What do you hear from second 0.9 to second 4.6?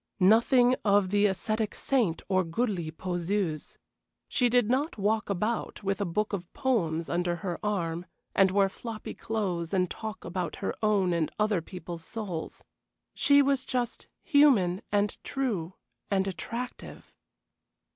the ascetic saint or goody poseuse. She